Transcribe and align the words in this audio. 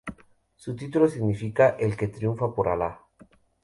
Su 0.55 0.75
título 0.75 1.07
significa: 1.07 1.75
"El 1.79 1.95
que 1.95 2.07
triunfa 2.07 2.55
por 2.55 2.69
Alá". 2.69 3.01